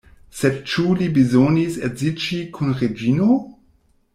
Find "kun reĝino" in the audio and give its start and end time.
2.57-3.29